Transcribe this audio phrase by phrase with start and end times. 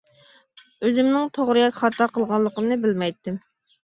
[0.87, 3.37] ئۆزۈمنىڭ توغرا ياكى خاتا قىلغانلىقىمنى بىلمەيتتىم.